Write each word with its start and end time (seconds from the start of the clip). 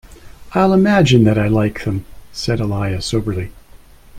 “I’ll 0.55 0.73
imagine 0.73 1.25
that 1.25 1.37
I 1.37 1.47
like 1.47 1.83
them,” 1.85 2.05
said 2.31 2.57
Aaliyah 2.57 3.03
soberly. 3.03 3.51